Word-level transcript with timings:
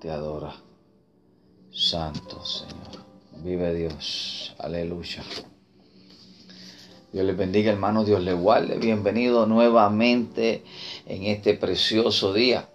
te 0.00 0.10
adora. 0.10 0.54
Santo 1.70 2.44
Señor. 2.44 3.04
Vive 3.44 3.74
Dios. 3.74 4.54
Aleluya. 4.58 5.22
Dios 7.12 7.24
le 7.24 7.32
bendiga, 7.32 7.70
hermano. 7.70 8.04
Dios 8.04 8.22
le 8.22 8.32
guarde. 8.32 8.76
Bienvenido 8.78 9.46
nuevamente 9.46 10.64
en 11.06 11.24
este 11.24 11.54
precioso 11.54 12.32
día. 12.32 12.68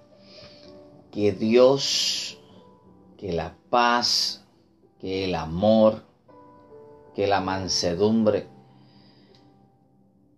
Que 1.11 1.33
Dios, 1.33 2.37
que 3.17 3.33
la 3.33 3.53
paz, 3.69 4.45
que 5.01 5.25
el 5.25 5.35
amor, 5.35 6.03
que 7.15 7.27
la 7.27 7.41
mansedumbre, 7.41 8.47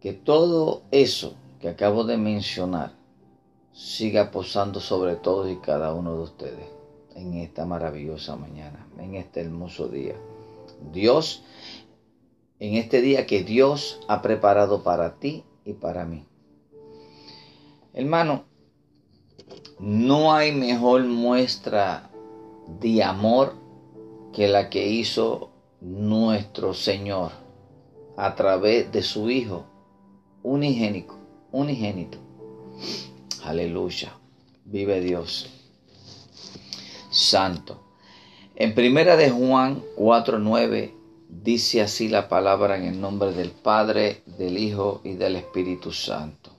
que 0.01 0.13
todo 0.13 0.81
eso 0.89 1.35
que 1.61 1.69
acabo 1.69 2.05
de 2.05 2.17
mencionar 2.17 3.02
siga 3.73 4.31
posando 4.31 4.79
sobre 4.79 5.15
todos 5.15 5.51
y 5.51 5.57
cada 5.57 5.93
uno 5.93 6.15
de 6.15 6.23
ustedes 6.23 6.65
en 7.15 7.33
esta 7.35 7.65
maravillosa 7.65 8.35
mañana, 8.35 8.87
en 8.99 9.15
este 9.15 9.41
hermoso 9.41 9.87
día. 9.87 10.15
Dios, 10.91 11.43
en 12.59 12.75
este 12.75 13.01
día 13.01 13.25
que 13.25 13.43
Dios 13.43 13.99
ha 14.07 14.21
preparado 14.21 14.83
para 14.83 15.15
ti 15.15 15.43
y 15.65 15.73
para 15.73 16.05
mí. 16.05 16.25
Hermano, 17.93 18.45
no 19.79 20.33
hay 20.33 20.51
mejor 20.51 21.03
muestra 21.03 22.09
de 22.79 23.03
amor 23.03 23.55
que 24.31 24.47
la 24.47 24.69
que 24.69 24.87
hizo 24.87 25.51
nuestro 25.81 26.73
Señor 26.73 27.31
a 28.17 28.35
través 28.35 28.91
de 28.91 29.01
su 29.01 29.29
Hijo 29.29 29.65
unigénico, 30.41 31.17
unigénito. 31.51 32.17
Aleluya. 33.43 34.13
Vive 34.63 35.01
Dios. 35.01 35.49
Santo. 37.11 37.83
En 38.55 38.73
primera 38.73 39.17
de 39.17 39.31
Juan 39.31 39.83
4:9 39.97 40.93
dice 41.27 41.81
así 41.81 42.07
la 42.07 42.29
palabra 42.29 42.77
en 42.77 42.85
el 42.85 43.01
nombre 43.01 43.33
del 43.33 43.51
Padre, 43.51 44.21
del 44.37 44.57
Hijo 44.57 45.01
y 45.03 45.15
del 45.15 45.35
Espíritu 45.35 45.91
Santo. 45.91 46.51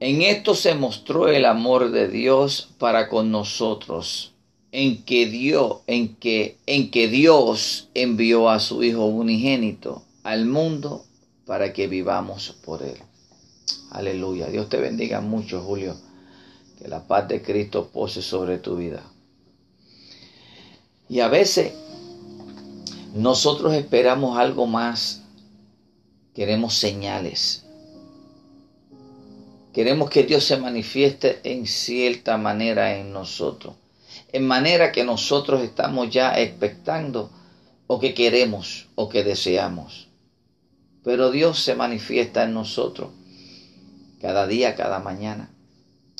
En 0.00 0.22
esto 0.22 0.54
se 0.54 0.74
mostró 0.74 1.28
el 1.28 1.46
amor 1.46 1.90
de 1.90 2.08
Dios 2.08 2.74
para 2.78 3.08
con 3.08 3.30
nosotros, 3.30 4.34
en 4.72 5.02
que 5.04 5.26
Dios, 5.26 5.78
en 5.86 6.16
que, 6.16 6.58
en 6.66 6.90
que 6.90 7.08
Dios 7.08 7.88
envió 7.94 8.50
a 8.50 8.60
su 8.60 8.82
Hijo 8.82 9.06
unigénito 9.06 10.02
al 10.24 10.44
mundo 10.44 11.04
para 11.46 11.72
que 11.72 11.86
vivamos 11.86 12.56
por 12.64 12.82
él. 12.82 12.98
Aleluya. 13.90 14.46
Dios 14.46 14.68
te 14.68 14.78
bendiga 14.78 15.20
mucho, 15.20 15.62
Julio. 15.62 15.96
Que 16.78 16.88
la 16.88 17.06
paz 17.06 17.28
de 17.28 17.42
Cristo 17.42 17.90
pose 17.92 18.22
sobre 18.22 18.58
tu 18.58 18.76
vida. 18.76 19.02
Y 21.08 21.20
a 21.20 21.28
veces 21.28 21.72
nosotros 23.14 23.74
esperamos 23.74 24.38
algo 24.38 24.66
más. 24.66 25.22
Queremos 26.34 26.74
señales. 26.74 27.66
Queremos 29.74 30.08
que 30.08 30.22
Dios 30.22 30.44
se 30.44 30.56
manifieste 30.56 31.40
en 31.42 31.66
cierta 31.66 32.36
manera 32.36 32.96
en 32.96 33.12
nosotros. 33.12 33.74
En 34.32 34.46
manera 34.46 34.92
que 34.92 35.04
nosotros 35.04 35.62
estamos 35.62 36.10
ya 36.10 36.38
expectando 36.38 37.30
o 37.88 37.98
que 37.98 38.14
queremos 38.14 38.88
o 38.94 39.08
que 39.08 39.24
deseamos. 39.24 40.08
Pero 41.02 41.32
Dios 41.32 41.58
se 41.58 41.74
manifiesta 41.74 42.44
en 42.44 42.54
nosotros 42.54 43.10
cada 44.20 44.46
día, 44.46 44.76
cada 44.76 44.98
mañana. 44.98 45.50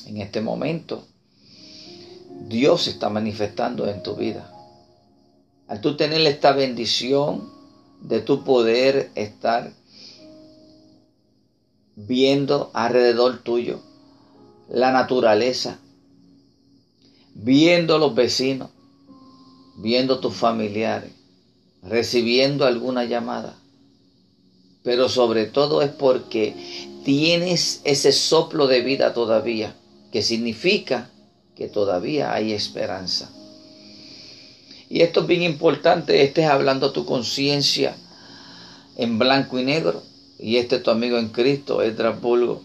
En 0.07 0.17
este 0.19 0.41
momento, 0.41 1.07
Dios 2.49 2.83
se 2.83 2.91
está 2.91 3.11
manifestando 3.11 3.89
en 3.89 4.03
tu 4.03 4.17
vida. 4.17 4.51
Al 5.69 5.81
tú 5.81 5.97
tener 5.97 6.21
esta 6.23 6.53
bendición 6.53 7.49
de 8.01 8.21
tu 8.21 8.45
poder 8.45 9.11
estar 9.15 9.73
viendo 11.95 12.71
alrededor 12.73 13.43
tuyo 13.43 13.81
la 14.71 14.93
naturaleza, 14.93 15.79
viendo 17.35 17.99
los 17.99 18.15
vecinos, 18.15 18.71
viendo 19.77 20.21
tus 20.21 20.35
familiares, 20.35 21.13
recibiendo 21.83 22.65
alguna 22.65 23.05
llamada. 23.05 23.57
Pero 24.83 25.09
sobre 25.09 25.47
todo 25.47 25.83
es 25.83 25.91
porque 25.91 26.89
tienes 27.11 27.81
ese 27.83 28.13
soplo 28.13 28.69
de 28.69 28.83
vida 28.83 29.13
todavía, 29.13 29.75
que 30.13 30.23
significa 30.23 31.11
que 31.57 31.67
todavía 31.67 32.33
hay 32.33 32.53
esperanza. 32.53 33.29
Y 34.89 35.01
esto 35.03 35.23
es 35.23 35.27
bien 35.27 35.43
importante, 35.43 36.23
estés 36.23 36.47
hablando 36.47 36.93
tu 36.93 37.05
conciencia 37.05 37.97
en 38.97 39.19
blanco 39.19 39.59
y 39.59 39.65
negro, 39.65 40.05
y 40.39 40.59
este 40.59 40.77
es 40.77 40.85
tu 40.85 40.93
amigo 40.93 41.19
en 41.19 41.31
Cristo, 41.31 41.83
Edras 41.83 42.21
Bulgo. 42.21 42.63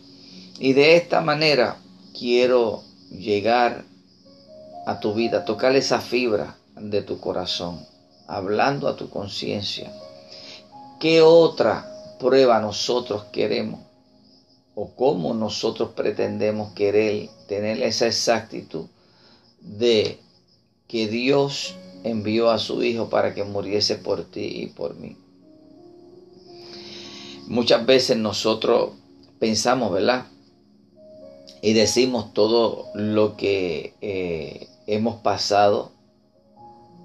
Y 0.59 0.73
de 0.73 0.95
esta 0.95 1.21
manera 1.21 1.77
quiero 2.15 2.83
llegar 3.09 3.83
a 4.85 4.99
tu 4.99 5.15
vida, 5.15 5.43
tocar 5.43 5.75
esa 5.75 6.01
fibra 6.01 6.55
de 6.75 7.01
tu 7.01 7.19
corazón, 7.19 7.83
hablando 8.27 8.87
a 8.87 8.95
tu 8.95 9.09
conciencia. 9.09 9.91
¿Qué 10.99 11.23
otra 11.23 11.91
prueba 12.19 12.59
nosotros 12.59 13.23
queremos? 13.31 13.79
O 14.75 14.93
cómo 14.95 15.33
nosotros 15.33 15.91
pretendemos 15.95 16.73
querer 16.73 17.29
tener 17.47 17.81
esa 17.81 18.07
exactitud 18.07 18.85
de 19.61 20.19
que 20.87 21.07
Dios 21.07 21.75
envió 22.03 22.51
a 22.51 22.59
su 22.59 22.83
Hijo 22.83 23.09
para 23.09 23.33
que 23.33 23.43
muriese 23.43 23.95
por 23.95 24.25
ti 24.25 24.45
y 24.45 24.67
por 24.67 24.95
mí. 24.95 25.17
Muchas 27.47 27.85
veces 27.85 28.17
nosotros 28.17 28.91
pensamos, 29.39 29.91
¿verdad? 29.91 30.27
Y 31.61 31.73
decimos 31.73 32.33
todo 32.33 32.87
lo 32.93 33.37
que 33.37 33.93
eh, 34.01 34.67
hemos 34.87 35.15
pasado 35.21 35.91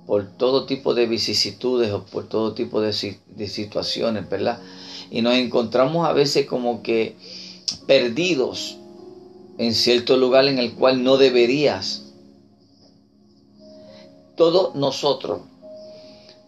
por 0.07 0.27
todo 0.27 0.67
tipo 0.67 0.93
de 0.93 1.07
vicisitudes 1.07 1.93
o 1.93 2.05
por 2.05 2.29
todo 2.29 2.53
tipo 2.53 2.81
de, 2.81 3.17
de 3.29 3.49
situaciones, 3.49 4.29
¿verdad? 4.29 4.61
Y 5.11 5.23
nos 5.23 5.35
encontramos 5.35 6.07
a 6.07 6.13
veces 6.13 6.47
como 6.47 6.83
que 6.83 7.17
perdidos 7.75 8.79
en 9.59 9.75
cierto 9.75 10.17
lugar 10.17 10.47
en 10.47 10.59
el 10.59 10.75
cual 10.75 11.05
no 11.05 11.17
deberías. 11.17 12.05
Todos 14.37 14.75
nosotros 14.75 15.43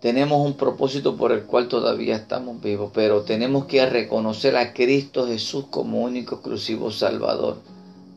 tenemos 0.00 0.44
un 0.44 0.54
propósito 0.54 1.16
por 1.16 1.30
el 1.30 1.44
cual 1.44 1.68
todavía 1.68 2.16
estamos 2.16 2.60
vivos, 2.60 2.90
pero 2.94 3.22
tenemos 3.22 3.66
que 3.66 3.84
reconocer 3.86 4.56
a 4.56 4.72
Cristo 4.72 5.26
Jesús 5.26 5.66
como 5.70 6.00
único 6.00 6.36
exclusivo 6.36 6.90
Salvador. 6.90 7.58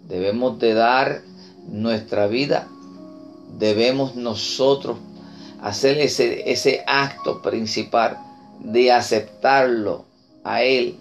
Debemos 0.08 0.58
de 0.60 0.74
dar 0.74 1.22
nuestra 1.68 2.28
vida, 2.28 2.68
debemos 3.60 4.16
nosotros 4.16 4.98
hacer 5.62 6.00
ese, 6.00 6.50
ese 6.52 6.84
acto 6.88 7.42
principal 7.42 8.18
de 8.62 8.92
aceptarlo 8.92 10.06
a 10.44 10.64
Él 10.64 11.00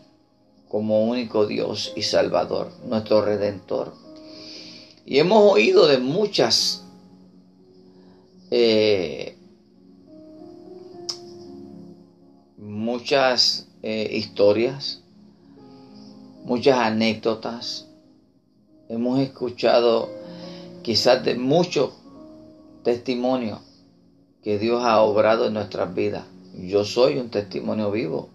como 0.74 1.04
único 1.04 1.46
Dios 1.46 1.92
y 1.94 2.02
Salvador, 2.02 2.72
nuestro 2.88 3.24
Redentor. 3.24 3.94
Y 5.06 5.20
hemos 5.20 5.52
oído 5.52 5.86
de 5.86 5.98
muchas 5.98 6.82
eh, 8.50 9.36
muchas 12.58 13.68
eh, 13.84 14.16
historias, 14.16 15.04
muchas 16.44 16.76
anécdotas. 16.76 17.86
Hemos 18.88 19.20
escuchado 19.20 20.10
quizás 20.82 21.24
de 21.24 21.36
muchos 21.36 21.92
testimonios 22.82 23.60
que 24.42 24.58
Dios 24.58 24.82
ha 24.84 25.00
obrado 25.02 25.46
en 25.46 25.54
nuestras 25.54 25.94
vidas. 25.94 26.24
Yo 26.52 26.84
soy 26.84 27.18
un 27.18 27.30
testimonio 27.30 27.92
vivo 27.92 28.28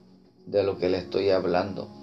de 0.46 0.64
lo 0.64 0.78
que 0.78 0.88
le 0.88 1.00
estoy 1.00 1.32
hablando 1.32 1.99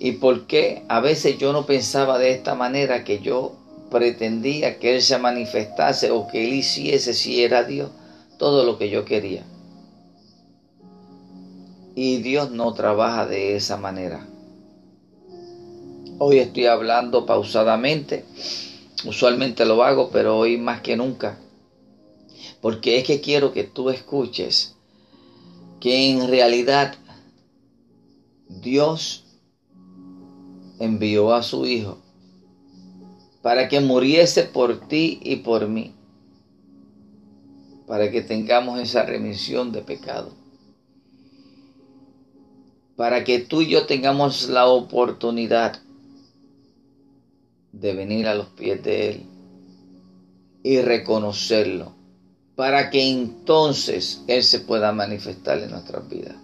y 0.00 0.12
por 0.12 0.46
qué 0.46 0.84
a 0.88 1.00
veces 1.00 1.38
yo 1.38 1.52
no 1.52 1.66
pensaba 1.66 2.18
de 2.18 2.30
esta 2.30 2.54
manera 2.54 3.04
que 3.04 3.18
yo 3.18 3.52
pretendía 3.90 4.78
que 4.78 4.94
Él 4.94 5.02
se 5.02 5.18
manifestase 5.18 6.10
o 6.10 6.28
que 6.28 6.44
Él 6.44 6.54
hiciese 6.54 7.14
si 7.14 7.42
era 7.42 7.64
Dios 7.64 7.90
todo 8.38 8.64
lo 8.64 8.78
que 8.78 8.90
yo 8.90 9.04
quería. 9.04 9.44
Y 11.96 12.18
Dios 12.18 12.52
no 12.52 12.72
trabaja 12.74 13.26
de 13.26 13.56
esa 13.56 13.76
manera. 13.76 14.24
Hoy 16.18 16.38
estoy 16.38 16.66
hablando 16.66 17.26
pausadamente, 17.26 18.24
usualmente 19.04 19.64
lo 19.64 19.82
hago, 19.82 20.10
pero 20.10 20.38
hoy 20.38 20.58
más 20.58 20.80
que 20.80 20.96
nunca. 20.96 21.38
Porque 22.60 22.98
es 22.98 23.04
que 23.04 23.20
quiero 23.20 23.52
que 23.52 23.64
tú 23.64 23.90
escuches 23.90 24.76
que 25.80 26.10
en 26.10 26.28
realidad 26.28 26.94
Dios 28.48 29.27
envió 30.78 31.34
a 31.34 31.42
su 31.42 31.66
Hijo 31.66 31.98
para 33.42 33.68
que 33.68 33.80
muriese 33.80 34.42
por 34.42 34.88
ti 34.88 35.20
y 35.22 35.36
por 35.36 35.68
mí, 35.68 35.94
para 37.86 38.10
que 38.10 38.20
tengamos 38.20 38.80
esa 38.80 39.04
remisión 39.04 39.72
de 39.72 39.82
pecado, 39.82 40.32
para 42.96 43.24
que 43.24 43.38
tú 43.38 43.62
y 43.62 43.68
yo 43.68 43.86
tengamos 43.86 44.48
la 44.48 44.66
oportunidad 44.66 45.80
de 47.72 47.94
venir 47.94 48.26
a 48.26 48.34
los 48.34 48.48
pies 48.48 48.82
de 48.82 49.08
Él 49.10 49.22
y 50.64 50.80
reconocerlo, 50.80 51.92
para 52.56 52.90
que 52.90 53.08
entonces 53.08 54.22
Él 54.26 54.42
se 54.42 54.60
pueda 54.60 54.92
manifestar 54.92 55.58
en 55.60 55.70
nuestras 55.70 56.08
vidas. 56.08 56.34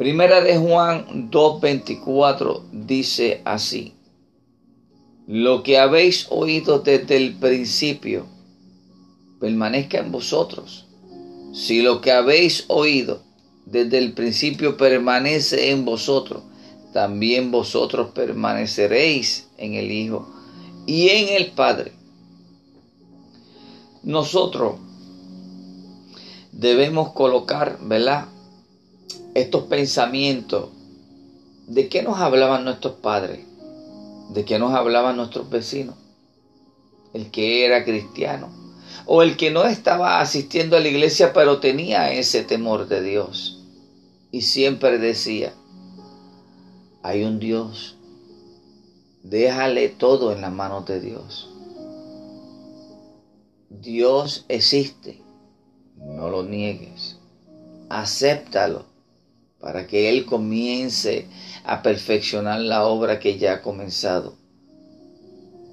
Primera 0.00 0.40
de 0.40 0.56
Juan 0.56 1.30
2.24 1.30 2.62
dice 2.72 3.42
así, 3.44 3.92
lo 5.26 5.62
que 5.62 5.76
habéis 5.76 6.26
oído 6.30 6.78
desde 6.78 7.18
el 7.18 7.34
principio 7.34 8.24
permanezca 9.40 9.98
en 9.98 10.10
vosotros. 10.10 10.86
Si 11.52 11.82
lo 11.82 12.00
que 12.00 12.12
habéis 12.12 12.64
oído 12.68 13.20
desde 13.66 13.98
el 13.98 14.14
principio 14.14 14.78
permanece 14.78 15.70
en 15.70 15.84
vosotros, 15.84 16.44
también 16.94 17.50
vosotros 17.50 18.12
permaneceréis 18.14 19.48
en 19.58 19.74
el 19.74 19.90
Hijo 19.90 20.26
y 20.86 21.10
en 21.10 21.28
el 21.28 21.50
Padre. 21.50 21.92
Nosotros 24.02 24.76
debemos 26.52 27.12
colocar, 27.12 27.78
¿verdad? 27.82 28.28
Estos 29.34 29.64
pensamientos. 29.64 30.70
¿De 31.68 31.88
qué 31.88 32.02
nos 32.02 32.18
hablaban 32.18 32.64
nuestros 32.64 32.94
padres? 32.94 33.46
¿De 34.30 34.44
qué 34.44 34.58
nos 34.58 34.74
hablaban 34.74 35.16
nuestros 35.16 35.48
vecinos? 35.48 35.94
El 37.14 37.30
que 37.30 37.64
era 37.64 37.84
cristiano. 37.84 38.48
O 39.06 39.22
el 39.22 39.36
que 39.36 39.52
no 39.52 39.64
estaba 39.64 40.20
asistiendo 40.20 40.76
a 40.76 40.80
la 40.80 40.88
iglesia 40.88 41.32
pero 41.32 41.60
tenía 41.60 42.12
ese 42.12 42.42
temor 42.42 42.88
de 42.88 43.02
Dios. 43.02 43.64
Y 44.32 44.42
siempre 44.42 44.98
decía, 44.98 45.54
hay 47.02 47.22
un 47.22 47.38
Dios. 47.38 47.96
Déjale 49.22 49.90
todo 49.90 50.32
en 50.32 50.40
las 50.40 50.52
manos 50.52 50.86
de 50.86 51.00
Dios. 51.00 51.50
Dios 53.68 54.44
existe. 54.48 55.22
No 55.96 56.30
lo 56.30 56.42
niegues. 56.42 57.18
Acéptalo 57.88 58.89
para 59.60 59.86
que 59.86 60.08
Él 60.08 60.24
comience 60.24 61.26
a 61.64 61.82
perfeccionar 61.82 62.60
la 62.60 62.84
obra 62.86 63.18
que 63.18 63.38
ya 63.38 63.54
ha 63.54 63.62
comenzado. 63.62 64.36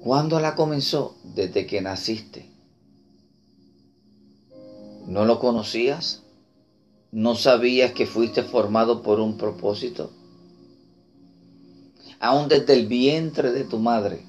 ¿Cuándo 0.02 0.40
la 0.40 0.54
comenzó? 0.54 1.16
Desde 1.24 1.66
que 1.66 1.80
naciste. 1.80 2.50
¿No 5.06 5.24
lo 5.24 5.38
conocías? 5.38 6.22
¿No 7.10 7.34
sabías 7.34 7.92
que 7.92 8.06
fuiste 8.06 8.42
formado 8.42 9.02
por 9.02 9.20
un 9.20 9.38
propósito? 9.38 10.12
aún 12.20 12.48
desde 12.48 12.74
el 12.74 12.86
vientre 12.86 13.52
de 13.52 13.64
tu 13.64 13.78
madre. 13.78 14.20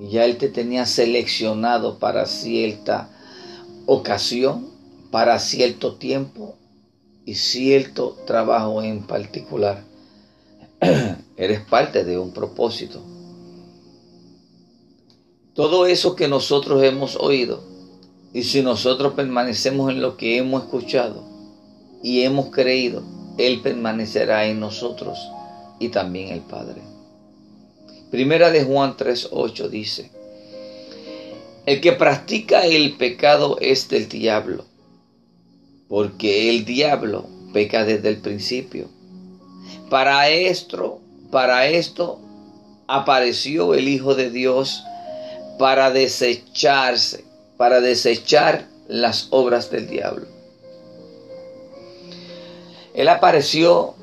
Ya 0.00 0.24
Él 0.24 0.38
te 0.38 0.48
tenía 0.48 0.86
seleccionado 0.86 1.98
para 1.98 2.26
cierta 2.26 3.10
ocasión, 3.86 4.68
para 5.10 5.38
cierto 5.38 5.94
tiempo 5.96 6.56
y 7.26 7.34
cierto 7.34 8.16
trabajo 8.26 8.82
en 8.82 9.06
particular. 9.06 9.82
Eres 11.36 11.60
parte 11.60 12.04
de 12.04 12.18
un 12.18 12.32
propósito. 12.32 13.02
Todo 15.54 15.86
eso 15.86 16.16
que 16.16 16.28
nosotros 16.28 16.82
hemos 16.82 17.16
oído, 17.16 17.62
y 18.32 18.42
si 18.42 18.62
nosotros 18.62 19.14
permanecemos 19.14 19.90
en 19.90 20.02
lo 20.02 20.16
que 20.16 20.38
hemos 20.38 20.64
escuchado 20.64 21.22
y 22.02 22.22
hemos 22.22 22.50
creído, 22.50 23.02
Él 23.38 23.60
permanecerá 23.62 24.46
en 24.46 24.58
nosotros 24.58 25.18
y 25.78 25.90
también 25.90 26.30
el 26.30 26.40
Padre. 26.40 26.82
Primera 28.10 28.50
de 28.50 28.64
Juan 28.64 28.96
3.8 28.96 29.68
dice, 29.68 30.10
el 31.66 31.80
que 31.80 31.92
practica 31.92 32.66
el 32.66 32.96
pecado 32.96 33.56
es 33.60 33.88
del 33.88 34.08
diablo, 34.08 34.66
porque 35.88 36.50
el 36.50 36.64
diablo 36.64 37.26
peca 37.52 37.84
desde 37.84 38.08
el 38.08 38.18
principio. 38.18 38.88
Para 39.90 40.28
esto, 40.28 41.00
para 41.30 41.66
esto 41.66 42.20
apareció 42.86 43.74
el 43.74 43.88
Hijo 43.88 44.14
de 44.14 44.30
Dios 44.30 44.82
para 45.58 45.90
desecharse, 45.90 47.24
para 47.56 47.80
desechar 47.80 48.66
las 48.88 49.28
obras 49.30 49.70
del 49.70 49.88
diablo. 49.88 50.26
Él 52.94 53.08
apareció 53.08 53.94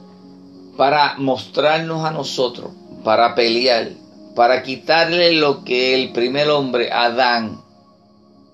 para 0.78 1.16
mostrarnos 1.18 2.06
a 2.06 2.12
nosotros, 2.12 2.72
para 3.04 3.36
pelear, 3.36 3.90
para 4.36 4.64
quitarle 4.64 5.34
lo 5.34 5.64
que 5.64 5.94
el 5.94 6.12
primer 6.12 6.50
hombre, 6.50 6.92
Adán, 6.92 7.62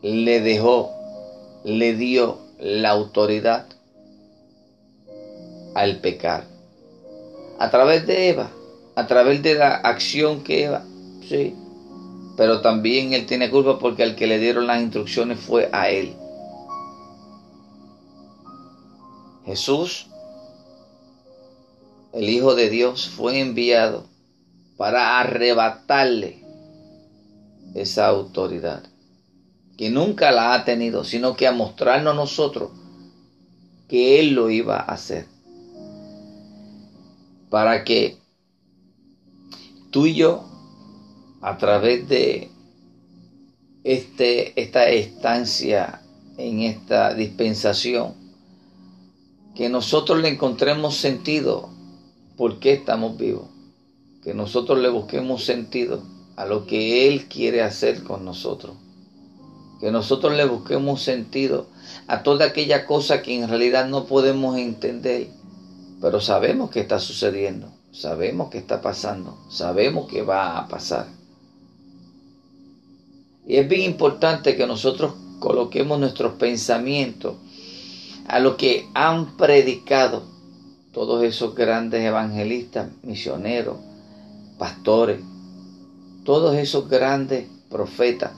le 0.01 0.41
dejó, 0.41 0.91
le 1.63 1.93
dio 1.93 2.46
la 2.59 2.89
autoridad 2.89 3.67
al 5.75 5.99
pecar. 5.99 6.45
A 7.59 7.69
través 7.69 8.07
de 8.07 8.29
Eva, 8.29 8.51
a 8.95 9.07
través 9.07 9.43
de 9.43 9.55
la 9.55 9.75
acción 9.75 10.43
que 10.43 10.65
Eva, 10.65 10.83
sí. 11.27 11.55
Pero 12.35 12.61
también 12.61 13.13
él 13.13 13.25
tiene 13.25 13.49
culpa 13.49 13.79
porque 13.79 14.03
al 14.03 14.15
que 14.15 14.27
le 14.27 14.39
dieron 14.39 14.67
las 14.67 14.81
instrucciones 14.81 15.39
fue 15.39 15.69
a 15.71 15.89
él. 15.89 16.15
Jesús, 19.45 20.07
el 22.13 22.29
Hijo 22.29 22.53
de 22.53 22.69
Dios, 22.69 23.07
fue 23.07 23.39
enviado 23.39 24.05
para 24.77 25.19
arrebatarle 25.19 26.43
esa 27.73 28.07
autoridad, 28.07 28.83
que 29.77 29.89
nunca 29.89 30.31
la 30.31 30.53
ha 30.53 30.65
tenido, 30.65 31.03
sino 31.03 31.35
que 31.35 31.47
a 31.47 31.51
mostrarnos 31.51 32.15
nosotros 32.15 32.71
que 33.87 34.19
Él 34.19 34.33
lo 34.33 34.49
iba 34.49 34.77
a 34.77 34.93
hacer. 34.93 35.27
Para 37.49 37.83
que 37.83 38.17
tú 39.91 40.07
y 40.07 40.15
yo, 40.15 40.43
a 41.41 41.57
través 41.57 42.09
de 42.09 42.49
este, 43.83 44.59
esta 44.59 44.89
estancia 44.89 46.01
en 46.37 46.61
esta 46.61 47.13
dispensación, 47.13 48.15
que 49.55 49.69
nosotros 49.69 50.21
le 50.21 50.29
encontremos 50.29 50.97
sentido 50.97 51.69
por 52.35 52.59
qué 52.59 52.73
estamos 52.73 53.17
vivos 53.17 53.47
que 54.27 54.33
nosotros 54.33 54.79
le 54.79 54.89
busquemos 54.89 55.45
sentido 55.45 56.03
a 56.35 56.45
lo 56.45 56.67
que 56.67 57.07
Él 57.07 57.29
quiere 57.29 57.61
hacer 57.61 58.03
con 58.03 58.25
nosotros. 58.25 58.75
Que 59.79 59.91
nosotros 59.91 60.35
le 60.35 60.45
busquemos 60.45 61.01
sentido 61.01 61.67
a 62.07 62.23
toda 62.23 62.45
aquella 62.45 62.85
cosa 62.85 63.21
que 63.21 63.35
en 63.35 63.47
realidad 63.47 63.87
no 63.87 64.05
podemos 64.05 64.57
entender, 64.57 65.29
pero 66.01 66.19
sabemos 66.19 66.71
que 66.71 66.79
está 66.79 66.99
sucediendo, 66.99 67.71
sabemos 67.91 68.49
que 68.49 68.57
está 68.57 68.81
pasando, 68.81 69.37
sabemos 69.49 70.07
que 70.07 70.21
va 70.23 70.57
a 70.57 70.67
pasar. 70.67 71.07
Y 73.45 73.57
es 73.57 73.69
bien 73.69 73.81
importante 73.81 74.55
que 74.55 74.67
nosotros 74.67 75.13
coloquemos 75.39 75.99
nuestros 75.99 76.33
pensamientos 76.33 77.35
a 78.27 78.39
lo 78.39 78.57
que 78.57 78.89
han 78.93 79.37
predicado 79.37 80.23
todos 80.91 81.23
esos 81.23 81.55
grandes 81.55 82.01
evangelistas, 82.03 82.89
misioneros, 83.03 83.77
pastores, 84.57 85.21
todos 86.25 86.55
esos 86.57 86.89
grandes 86.89 87.47
profetas, 87.69 88.31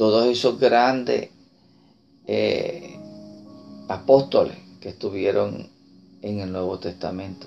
todos 0.00 0.24
esos 0.28 0.58
grandes 0.58 1.28
eh, 2.26 2.98
apóstoles 3.86 4.56
que 4.80 4.88
estuvieron 4.88 5.68
en 6.22 6.40
el 6.40 6.50
Nuevo 6.50 6.78
Testamento. 6.78 7.46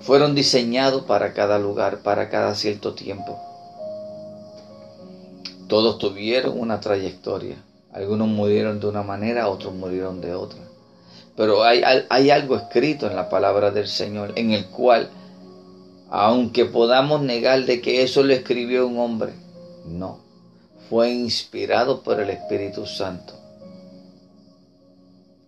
Fueron 0.00 0.34
diseñados 0.34 1.04
para 1.04 1.34
cada 1.34 1.58
lugar, 1.58 1.98
para 1.98 2.30
cada 2.30 2.54
cierto 2.54 2.94
tiempo. 2.94 3.38
Todos 5.68 5.98
tuvieron 5.98 6.58
una 6.58 6.80
trayectoria. 6.80 7.62
Algunos 7.92 8.28
murieron 8.28 8.80
de 8.80 8.86
una 8.86 9.02
manera, 9.02 9.50
otros 9.50 9.74
murieron 9.74 10.22
de 10.22 10.34
otra. 10.34 10.60
Pero 11.36 11.62
hay, 11.62 11.82
hay 12.08 12.30
algo 12.30 12.56
escrito 12.56 13.06
en 13.06 13.16
la 13.16 13.28
palabra 13.28 13.70
del 13.70 13.88
Señor 13.88 14.32
en 14.36 14.52
el 14.52 14.64
cual 14.68 15.10
aunque 16.08 16.64
podamos 16.64 17.20
negar 17.20 17.66
de 17.66 17.82
que 17.82 18.02
eso 18.02 18.22
lo 18.22 18.32
escribió 18.32 18.86
un 18.86 18.98
hombre. 18.98 19.34
No, 19.84 20.23
fue 20.88 21.12
inspirado 21.12 22.02
por 22.02 22.20
el 22.20 22.30
Espíritu 22.30 22.86
Santo. 22.86 23.34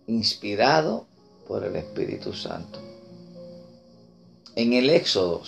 Inspirado 0.07 1.05
por 1.47 1.63
el 1.63 1.75
Espíritu 1.75 2.33
Santo. 2.33 2.79
En 4.55 4.73
el 4.73 4.89
Éxodo, 4.89 5.43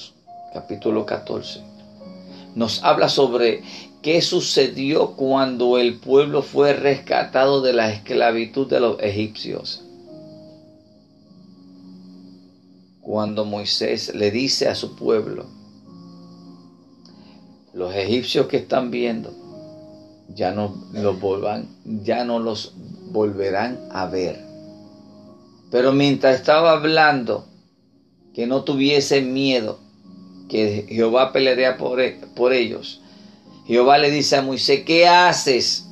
capítulo 0.53 1.05
14, 1.05 1.61
nos 2.55 2.83
habla 2.83 3.09
sobre 3.09 3.63
qué 4.01 4.21
sucedió 4.21 5.15
cuando 5.15 5.77
el 5.77 5.99
pueblo 5.99 6.41
fue 6.41 6.73
rescatado 6.73 7.61
de 7.61 7.73
la 7.73 7.91
esclavitud 7.91 8.67
de 8.67 8.79
los 8.79 8.99
egipcios. 9.01 9.83
Cuando 13.01 13.45
Moisés 13.45 14.13
le 14.13 14.29
dice 14.29 14.67
a 14.67 14.75
su 14.75 14.95
pueblo, 14.95 15.47
los 17.73 17.95
egipcios 17.95 18.47
que 18.47 18.57
están 18.57 18.91
viendo, 18.91 19.33
ya 20.35 20.51
no 20.51 20.75
los 20.93 21.19
volvan, 21.19 21.67
ya 21.83 22.23
no 22.23 22.39
los 22.39 22.73
volverán 23.11 23.79
a 23.91 24.05
ver. 24.07 24.39
Pero 25.71 25.91
mientras 25.91 26.35
estaba 26.35 26.71
hablando, 26.71 27.45
que 28.33 28.47
no 28.47 28.63
tuviesen 28.63 29.33
miedo, 29.33 29.79
que 30.47 30.85
Jehová 30.89 31.31
pelearía 31.31 31.77
por, 31.77 32.01
e, 32.01 32.19
por 32.35 32.53
ellos. 32.53 33.01
Jehová 33.67 33.97
le 33.97 34.09
dice 34.11 34.35
a 34.35 34.41
Moisés, 34.41 34.83
¿qué 34.85 35.07
haces? 35.07 35.85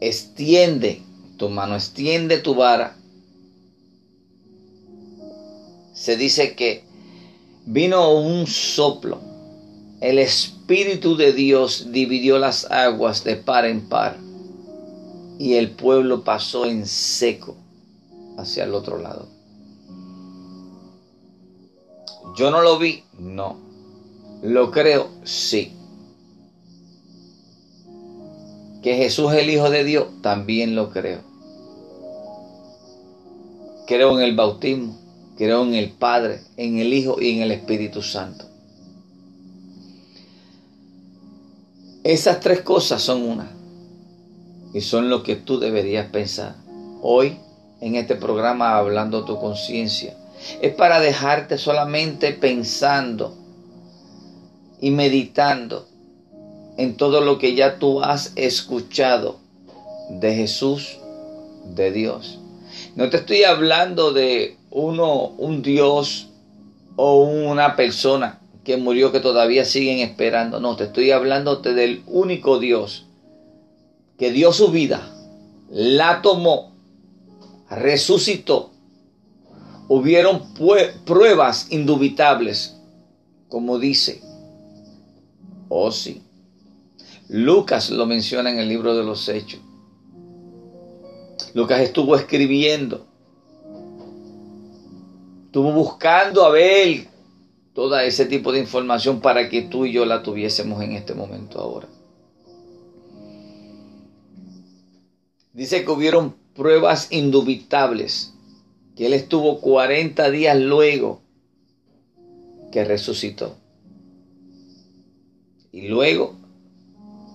Extiende 0.00 1.02
tu 1.38 1.48
mano, 1.48 1.74
extiende 1.74 2.38
tu 2.38 2.54
vara. 2.54 2.96
Se 5.94 6.16
dice 6.16 6.54
que 6.54 6.84
vino 7.64 8.12
un 8.12 8.46
soplo. 8.46 9.20
El 10.00 10.18
Espíritu 10.18 10.55
de 10.66 11.32
Dios 11.32 11.88
dividió 11.92 12.38
las 12.38 12.70
aguas 12.70 13.22
de 13.22 13.36
par 13.36 13.64
en 13.66 13.88
par 13.88 14.18
y 15.38 15.54
el 15.54 15.70
pueblo 15.70 16.24
pasó 16.24 16.66
en 16.66 16.86
seco 16.86 17.56
hacia 18.36 18.64
el 18.64 18.74
otro 18.74 18.98
lado. 18.98 19.28
Yo 22.36 22.50
no 22.50 22.62
lo 22.62 22.78
vi, 22.78 23.04
no. 23.18 23.58
Lo 24.42 24.70
creo, 24.70 25.08
sí. 25.24 25.72
Que 28.82 28.96
Jesús 28.96 29.32
es 29.32 29.42
el 29.42 29.50
Hijo 29.50 29.70
de 29.70 29.84
Dios, 29.84 30.08
también 30.20 30.74
lo 30.74 30.90
creo. 30.90 31.20
Creo 33.86 34.18
en 34.18 34.24
el 34.24 34.34
bautismo, 34.34 34.98
creo 35.36 35.62
en 35.62 35.74
el 35.74 35.92
Padre, 35.92 36.40
en 36.56 36.78
el 36.78 36.92
Hijo 36.92 37.20
y 37.20 37.30
en 37.36 37.42
el 37.42 37.52
Espíritu 37.52 38.02
Santo. 38.02 38.55
Esas 42.06 42.38
tres 42.38 42.60
cosas 42.60 43.02
son 43.02 43.22
una. 43.22 43.50
Y 44.72 44.80
son 44.80 45.10
lo 45.10 45.24
que 45.24 45.34
tú 45.34 45.58
deberías 45.58 46.08
pensar. 46.08 46.54
Hoy, 47.02 47.36
en 47.80 47.96
este 47.96 48.14
programa, 48.14 48.78
hablando 48.78 49.24
tu 49.24 49.40
conciencia, 49.40 50.16
es 50.62 50.72
para 50.72 51.00
dejarte 51.00 51.58
solamente 51.58 52.30
pensando 52.30 53.36
y 54.80 54.92
meditando 54.92 55.88
en 56.76 56.96
todo 56.96 57.22
lo 57.22 57.40
que 57.40 57.56
ya 57.56 57.80
tú 57.80 58.00
has 58.00 58.32
escuchado 58.36 59.40
de 60.08 60.32
Jesús, 60.32 60.98
de 61.74 61.90
Dios. 61.90 62.38
No 62.94 63.10
te 63.10 63.16
estoy 63.16 63.42
hablando 63.42 64.12
de 64.12 64.56
uno, 64.70 65.30
un 65.38 65.60
Dios 65.60 66.28
o 66.94 67.24
una 67.24 67.74
persona 67.74 68.38
que 68.66 68.76
murió 68.76 69.12
que 69.12 69.20
todavía 69.20 69.64
siguen 69.64 70.00
esperando. 70.00 70.58
No, 70.58 70.74
te 70.74 70.84
estoy 70.84 71.12
hablando 71.12 71.54
del 71.54 72.02
único 72.08 72.58
Dios 72.58 73.06
que 74.18 74.32
dio 74.32 74.52
su 74.52 74.72
vida, 74.72 75.08
la 75.70 76.20
tomó, 76.20 76.72
resucitó 77.70 78.72
hubieron 79.86 80.42
pruebas 81.04 81.68
indubitables, 81.70 82.76
como 83.48 83.78
dice. 83.78 84.20
Oh 85.68 85.92
sí. 85.92 86.22
Lucas 87.28 87.90
lo 87.90 88.04
menciona 88.04 88.50
en 88.50 88.58
el 88.58 88.68
libro 88.68 88.96
de 88.96 89.04
los 89.04 89.28
Hechos. 89.28 89.60
Lucas 91.54 91.82
estuvo 91.82 92.16
escribiendo, 92.16 93.06
estuvo 95.46 95.70
buscando 95.70 96.44
a 96.44 96.50
ver 96.50 97.15
todo 97.76 97.98
ese 97.98 98.24
tipo 98.24 98.52
de 98.52 98.60
información 98.60 99.20
para 99.20 99.50
que 99.50 99.60
tú 99.60 99.84
y 99.84 99.92
yo 99.92 100.06
la 100.06 100.22
tuviésemos 100.22 100.82
en 100.82 100.92
este 100.92 101.12
momento 101.12 101.60
ahora. 101.60 101.86
Dice 105.52 105.84
que 105.84 105.90
hubieron 105.90 106.34
pruebas 106.54 107.08
indubitables 107.12 108.32
que 108.96 109.04
Él 109.04 109.12
estuvo 109.12 109.60
40 109.60 110.30
días 110.30 110.58
luego 110.58 111.20
que 112.72 112.82
resucitó. 112.82 113.58
Y 115.70 115.88
luego 115.88 116.34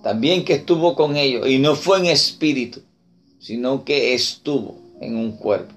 también 0.02 0.44
que 0.44 0.54
estuvo 0.54 0.96
con 0.96 1.16
ellos, 1.16 1.48
y 1.48 1.60
no 1.60 1.76
fue 1.76 2.00
en 2.00 2.06
espíritu, 2.06 2.82
sino 3.38 3.84
que 3.84 4.12
estuvo 4.12 4.76
en 5.00 5.14
un 5.14 5.36
cuerpo. 5.36 5.72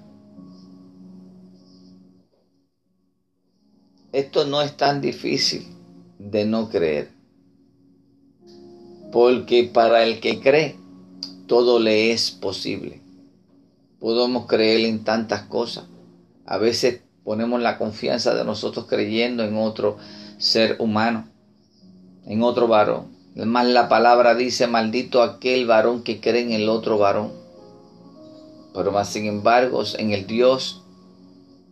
Esto 4.16 4.46
no 4.46 4.62
es 4.62 4.76
tan 4.76 5.00
difícil 5.00 5.66
de 6.18 6.44
no 6.44 6.70
creer, 6.70 7.10
porque 9.12 9.64
para 9.64 10.04
el 10.04 10.20
que 10.20 10.40
cree, 10.40 10.76
todo 11.46 11.78
le 11.78 12.12
es 12.12 12.30
posible 12.30 13.06
podemos 14.06 14.46
creer 14.46 14.84
en 14.86 15.04
tantas 15.04 15.42
cosas. 15.42 15.84
A 16.44 16.58
veces 16.58 17.00
ponemos 17.24 17.60
la 17.60 17.78
confianza 17.78 18.34
de 18.34 18.44
nosotros 18.44 18.86
creyendo 18.86 19.42
en 19.42 19.56
otro 19.56 19.96
ser 20.38 20.76
humano, 20.78 21.26
en 22.24 22.42
otro 22.42 22.68
varón. 22.68 23.16
Además 23.34 23.66
la 23.66 23.88
palabra 23.88 24.34
dice, 24.34 24.66
maldito 24.66 25.22
aquel 25.22 25.66
varón 25.66 26.02
que 26.02 26.20
cree 26.20 26.42
en 26.42 26.52
el 26.52 26.68
otro 26.68 26.98
varón. 26.98 27.32
Pero 28.74 28.92
más 28.92 29.08
sin 29.08 29.26
embargo, 29.26 29.82
en 29.98 30.12
el 30.12 30.26
Dios 30.26 30.82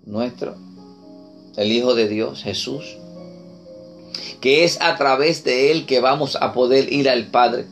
nuestro, 0.05 0.57
el 1.57 1.73
Hijo 1.73 1.95
de 1.95 2.09
Dios, 2.09 2.43
Jesús, 2.43 2.97
que 4.41 4.65
es 4.65 4.81
a 4.81 4.97
través 4.97 5.45
de 5.45 5.71
Él 5.71 5.87
que 5.87 6.01
vamos 6.01 6.37
a 6.41 6.53
poder 6.53 6.93
ir 6.93 7.09
al 7.09 7.29
Padre. 7.29 7.67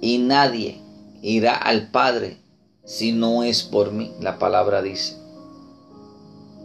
Y 0.00 0.18
nadie 0.18 0.80
irá 1.22 1.54
al 1.54 1.90
Padre 1.90 2.38
si 2.84 3.12
no 3.12 3.44
es 3.44 3.62
por 3.62 3.92
mí, 3.92 4.12
la 4.20 4.38
palabra 4.38 4.82
dice. 4.82 5.16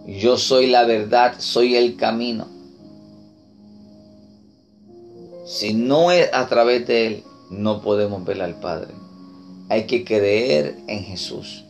Yo 0.08 0.38
soy 0.38 0.68
la 0.68 0.86
verdad, 0.86 1.36
soy 1.38 1.76
el 1.76 1.96
camino. 1.96 2.48
Si 5.46 5.74
no 5.74 6.12
es 6.12 6.34
a 6.34 6.48
través 6.48 6.88
de 6.88 7.08
Él, 7.08 7.24
no 7.52 7.82
podemos 7.82 8.26
ver 8.26 8.42
al 8.42 8.60
Padre. 8.60 8.94
Hay 9.70 9.86
que 9.86 10.04
creer 10.04 10.78
en 10.88 11.04
Jesús. 11.04 11.64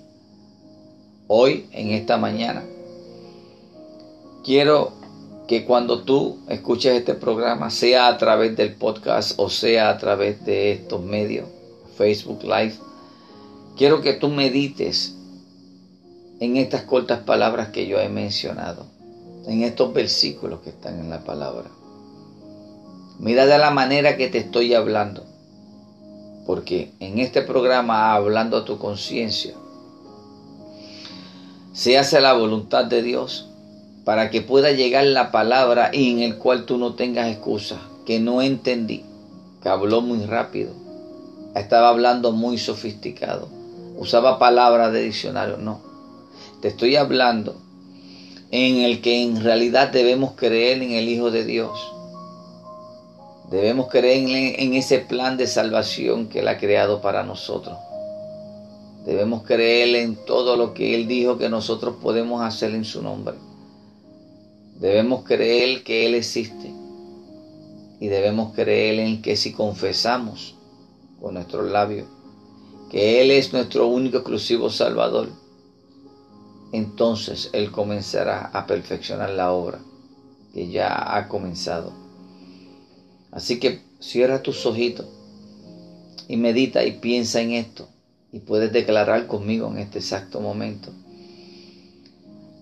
Hoy, 1.27 1.67
en 1.73 1.91
esta 1.91 2.17
mañana, 2.17 2.63
quiero 4.47 4.93
que 5.45 5.65
cuando 5.65 6.03
tú 6.03 6.37
escuches 6.47 6.95
este 6.95 7.15
programa, 7.15 7.69
sea 7.69 8.07
a 8.07 8.17
través 8.17 8.55
del 8.55 8.75
podcast 8.75 9.33
o 9.37 9.49
sea 9.49 9.89
a 9.89 9.97
través 9.97 10.45
de 10.45 10.71
estos 10.71 11.03
medios, 11.03 11.49
Facebook 11.97 12.43
Live, 12.43 12.75
Quiero 13.75 14.01
que 14.01 14.13
tú 14.13 14.29
medites 14.29 15.13
en 16.39 16.57
estas 16.57 16.81
cortas 16.83 17.19
palabras 17.19 17.67
que 17.67 17.87
yo 17.87 17.99
he 17.99 18.09
mencionado, 18.09 18.87
en 19.45 19.61
estos 19.61 19.93
versículos 19.93 20.61
que 20.61 20.71
están 20.71 20.99
en 20.99 21.11
la 21.11 21.23
palabra. 21.23 21.69
Mira 23.19 23.45
de 23.45 23.59
la 23.59 23.69
manera 23.69 24.17
que 24.17 24.29
te 24.29 24.39
estoy 24.39 24.73
hablando, 24.73 25.25
porque 26.47 26.91
en 26.99 27.19
este 27.19 27.43
programa, 27.43 28.13
hablando 28.13 28.57
a 28.57 28.65
tu 28.65 28.79
conciencia, 28.79 29.53
se 31.73 31.99
hace 31.99 32.19
la 32.19 32.33
voluntad 32.33 32.85
de 32.85 33.03
Dios 33.03 33.46
para 34.07 34.31
que 34.31 34.41
pueda 34.41 34.71
llegar 34.71 35.03
la 35.03 35.31
palabra 35.31 35.91
y 35.93 36.09
en 36.09 36.21
el 36.21 36.37
cual 36.37 36.65
tú 36.65 36.79
no 36.79 36.95
tengas 36.95 37.27
excusa, 37.27 37.77
que 38.07 38.19
no 38.19 38.41
entendí, 38.41 39.03
que 39.61 39.67
habló 39.69 40.01
muy 40.01 40.25
rápido, 40.25 40.71
estaba 41.53 41.89
hablando 41.89 42.31
muy 42.31 42.57
sofisticado 42.57 43.57
usaba 43.97 44.37
palabras 44.37 44.93
de 44.93 45.01
diccionario, 45.01 45.57
no. 45.57 45.81
Te 46.61 46.69
estoy 46.69 46.95
hablando 46.95 47.55
en 48.51 48.77
el 48.77 49.01
que 49.01 49.21
en 49.21 49.43
realidad 49.43 49.89
debemos 49.89 50.33
creer 50.35 50.81
en 50.81 50.91
el 50.91 51.09
Hijo 51.09 51.31
de 51.31 51.43
Dios. 51.43 51.93
Debemos 53.49 53.87
creer 53.87 54.59
en, 54.59 54.73
ese 54.73 54.99
plan 54.99 55.37
de 55.37 55.47
salvación 55.47 56.27
que 56.27 56.39
Él 56.39 56.47
ha 56.47 56.57
creado 56.57 57.01
para 57.01 57.23
nosotros. 57.23 57.77
Debemos 59.05 59.43
creer 59.43 59.95
en 59.95 60.15
todo 60.25 60.57
lo 60.57 60.73
que 60.73 60.95
Él 60.95 61.07
dijo 61.07 61.37
que 61.37 61.49
nosotros 61.49 61.95
podemos 62.01 62.41
hacer 62.41 62.75
en 62.75 62.85
su 62.85 63.01
nombre. 63.01 63.35
Debemos 64.79 65.23
creer 65.23 65.83
que 65.83 66.05
Él 66.05 66.15
existe. 66.15 66.73
Y 67.99 68.07
debemos 68.07 68.53
creer 68.53 68.99
en 68.99 69.21
que 69.21 69.35
si 69.35 69.51
confesamos 69.51 70.55
con 71.19 71.33
nuestros 71.33 71.71
labios 71.71 72.07
que 72.89 73.21
Él 73.21 73.31
es 73.31 73.51
nuestro 73.51 73.87
único 73.87 74.17
exclusivo 74.17 74.69
Salvador, 74.69 75.29
entonces 76.71 77.49
Él 77.53 77.71
comenzará 77.71 78.45
a 78.53 78.65
perfeccionar 78.65 79.31
la 79.31 79.51
obra 79.51 79.79
que 80.53 80.69
ya 80.69 81.15
ha 81.17 81.27
comenzado. 81.27 81.91
Así 83.31 83.59
que 83.59 83.81
cierra 83.99 84.41
tus 84.41 84.65
ojitos 84.65 85.05
y 86.27 86.37
medita 86.37 86.83
y 86.85 86.99
piensa 86.99 87.41
en 87.41 87.51
esto 87.51 87.89
y 88.31 88.39
puedes 88.39 88.71
declarar 88.71 89.27
conmigo 89.27 89.69
en 89.71 89.79
este 89.79 89.99
exacto 89.99 90.39
momento. 90.39 90.91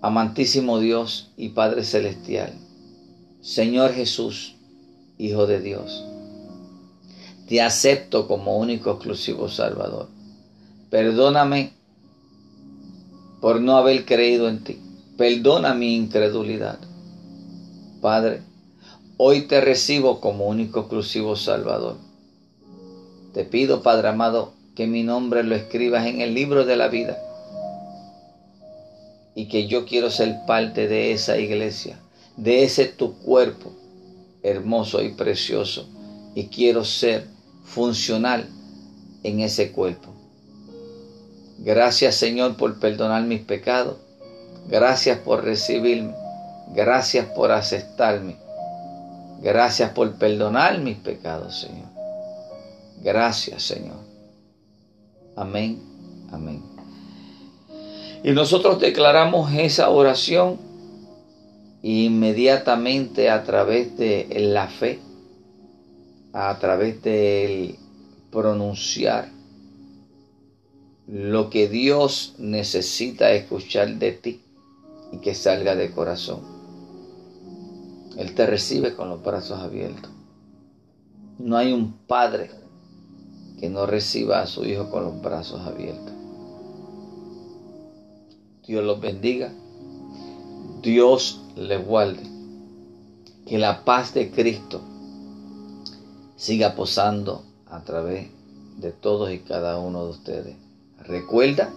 Amantísimo 0.01 0.79
Dios 0.79 1.31
y 1.37 1.49
Padre 1.49 1.83
Celestial, 1.83 2.53
Señor 3.41 3.93
Jesús, 3.93 4.55
Hijo 5.17 5.47
de 5.47 5.61
Dios, 5.61 6.03
te 7.47 7.61
acepto 7.61 8.27
como 8.27 8.57
único 8.57 8.91
exclusivo 8.91 9.47
Salvador. 9.47 10.09
Perdóname 10.89 11.71
por 13.39 13.61
no 13.61 13.77
haber 13.77 14.05
creído 14.05 14.49
en 14.49 14.63
ti. 14.63 14.79
Perdona 15.17 15.73
mi 15.73 15.95
incredulidad. 15.95 16.77
Padre, 18.01 18.41
hoy 19.17 19.43
te 19.43 19.61
recibo 19.61 20.19
como 20.19 20.47
único 20.47 20.81
exclusivo 20.81 21.35
Salvador. 21.35 21.97
Te 23.33 23.45
pido, 23.45 23.81
Padre 23.81 24.09
amado, 24.09 24.53
que 24.75 24.87
mi 24.87 25.03
nombre 25.03 25.43
lo 25.43 25.55
escribas 25.55 26.05
en 26.05 26.21
el 26.21 26.33
libro 26.33 26.65
de 26.65 26.75
la 26.75 26.89
vida 26.89 27.17
y 29.35 29.47
que 29.47 29.67
yo 29.67 29.85
quiero 29.85 30.09
ser 30.09 30.45
parte 30.47 30.87
de 30.87 31.11
esa 31.11 31.37
iglesia, 31.37 31.99
de 32.37 32.63
ese 32.63 32.85
tu 32.85 33.19
cuerpo 33.19 33.71
hermoso 34.41 35.03
y 35.03 35.09
precioso 35.09 35.87
y 36.33 36.47
quiero 36.47 36.85
ser 36.85 37.27
funcional 37.65 38.47
en 39.23 39.41
ese 39.41 39.71
cuerpo. 39.71 40.09
Gracias 41.59 42.15
Señor 42.15 42.57
por 42.57 42.79
perdonar 42.79 43.23
mis 43.23 43.41
pecados. 43.41 43.97
Gracias 44.67 45.19
por 45.19 45.43
recibirme. 45.43 46.13
Gracias 46.73 47.27
por 47.27 47.51
aceptarme. 47.51 48.37
Gracias 49.41 49.91
por 49.91 50.15
perdonar 50.15 50.79
mis 50.79 50.97
pecados, 50.97 51.61
Señor. 51.61 51.89
Gracias, 53.03 53.63
Señor. 53.63 53.99
Amén. 55.35 55.79
Amén. 56.31 56.74
Y 58.25 58.31
nosotros 58.31 58.79
declaramos 58.79 59.53
esa 59.53 59.91
oración 59.91 60.57
inmediatamente 61.83 63.29
a 63.29 63.43
través 63.43 63.95
de 63.97 64.27
la 64.51 64.67
fe, 64.67 64.99
a 66.33 66.57
través 66.57 67.03
del 67.03 67.75
pronunciar 68.31 69.29
lo 71.05 71.51
que 71.51 71.69
Dios 71.69 72.33
necesita 72.39 73.31
escuchar 73.31 73.93
de 73.99 74.13
ti 74.13 74.41
y 75.11 75.19
que 75.19 75.35
salga 75.35 75.75
de 75.75 75.91
corazón. 75.91 76.39
Él 78.17 78.33
te 78.33 78.47
recibe 78.47 78.95
con 78.95 79.07
los 79.07 79.21
brazos 79.21 79.59
abiertos. 79.59 80.09
No 81.37 81.57
hay 81.57 81.73
un 81.73 81.93
padre 82.07 82.49
que 83.59 83.69
no 83.69 83.85
reciba 83.85 84.41
a 84.41 84.47
su 84.47 84.65
hijo 84.65 84.89
con 84.89 85.03
los 85.03 85.21
brazos 85.21 85.61
abiertos. 85.61 86.24
Dios 88.67 88.83
los 88.83 88.99
bendiga. 88.99 89.51
Dios 90.81 91.41
les 91.55 91.85
guarde. 91.85 92.23
Que 93.45 93.57
la 93.57 93.85
paz 93.85 94.13
de 94.13 94.31
Cristo 94.31 94.81
siga 96.35 96.75
posando 96.75 97.43
a 97.67 97.83
través 97.83 98.29
de 98.77 98.91
todos 98.91 99.31
y 99.31 99.39
cada 99.39 99.79
uno 99.79 100.05
de 100.05 100.09
ustedes. 100.11 100.55
Recuerda, 100.99 101.71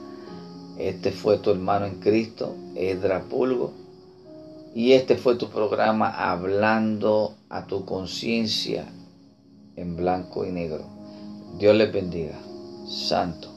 este 0.79 1.13
fue 1.13 1.39
tu 1.39 1.51
hermano 1.51 1.87
en 1.87 2.01
Cristo, 2.01 2.55
Edra 2.75 3.23
Pulgo, 3.23 3.73
y 4.75 4.93
este 4.93 5.17
fue 5.17 5.37
tu 5.37 5.49
programa 5.49 6.09
hablando 6.09 7.35
a 7.49 7.67
tu 7.67 7.85
conciencia 7.85 8.87
en 9.77 9.97
blanco 9.97 10.47
y 10.47 10.53
negro. 10.53 10.85
Dios 11.59 11.75
les 11.75 11.93
bendiga. 11.93 12.39
Santo. 12.87 13.48